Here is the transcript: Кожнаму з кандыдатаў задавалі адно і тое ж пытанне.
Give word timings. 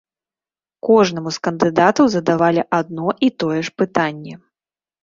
Кожнаму 0.87 1.29
з 1.35 1.43
кандыдатаў 1.49 2.05
задавалі 2.17 2.61
адно 2.79 3.07
і 3.29 3.35
тое 3.45 3.59
ж 3.71 3.79
пытанне. 3.85 4.33